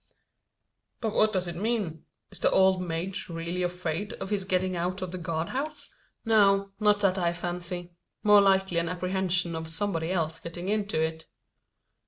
"But 0.99 1.13
what 1.13 1.31
does 1.31 1.47
it 1.47 1.55
mean? 1.55 2.05
Is 2.31 2.39
the 2.39 2.49
old 2.49 2.81
maje 2.81 3.29
really 3.29 3.61
afraid 3.61 4.13
of 4.13 4.31
his 4.31 4.45
getting 4.45 4.75
out 4.75 5.03
of 5.03 5.11
the 5.11 5.19
guard 5.19 5.49
house?" 5.49 5.93
"No 6.25 6.71
not 6.79 7.01
that, 7.01 7.19
I 7.19 7.33
fancy. 7.33 7.93
More 8.23 8.41
likely 8.41 8.79
an 8.79 8.89
apprehension 8.89 9.55
of 9.55 9.67
somebody 9.67 10.09
else 10.11 10.39
getting 10.39 10.69
into 10.69 10.99
it." 11.03 11.27